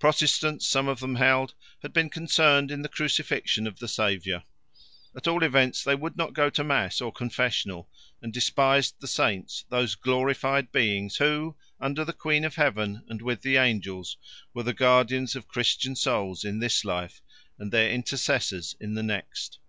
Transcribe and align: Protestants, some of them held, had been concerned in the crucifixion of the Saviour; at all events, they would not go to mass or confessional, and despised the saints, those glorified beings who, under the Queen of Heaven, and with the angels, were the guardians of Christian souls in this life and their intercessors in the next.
Protestants, 0.00 0.66
some 0.66 0.88
of 0.88 0.98
them 0.98 1.14
held, 1.14 1.54
had 1.82 1.92
been 1.92 2.10
concerned 2.10 2.72
in 2.72 2.82
the 2.82 2.88
crucifixion 2.88 3.64
of 3.64 3.78
the 3.78 3.86
Saviour; 3.86 4.42
at 5.14 5.28
all 5.28 5.44
events, 5.44 5.84
they 5.84 5.94
would 5.94 6.16
not 6.16 6.32
go 6.32 6.50
to 6.50 6.64
mass 6.64 7.00
or 7.00 7.12
confessional, 7.12 7.88
and 8.20 8.32
despised 8.32 8.96
the 8.98 9.06
saints, 9.06 9.64
those 9.68 9.94
glorified 9.94 10.72
beings 10.72 11.18
who, 11.18 11.54
under 11.80 12.04
the 12.04 12.12
Queen 12.12 12.44
of 12.44 12.56
Heaven, 12.56 13.04
and 13.08 13.22
with 13.22 13.42
the 13.42 13.56
angels, 13.56 14.16
were 14.52 14.64
the 14.64 14.74
guardians 14.74 15.36
of 15.36 15.46
Christian 15.46 15.94
souls 15.94 16.44
in 16.44 16.58
this 16.58 16.84
life 16.84 17.22
and 17.56 17.70
their 17.70 17.88
intercessors 17.92 18.74
in 18.80 18.94
the 18.94 19.04
next. 19.04 19.60